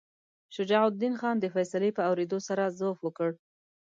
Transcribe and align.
شجاع 0.55 0.81
الدین 0.89 1.13
خان 1.19 1.35
د 1.39 1.45
فیصلې 1.55 1.89
په 1.97 2.01
اورېدو 2.09 2.37
سره 2.47 2.63
ضعف 2.79 2.97
وکړ. 3.03 3.29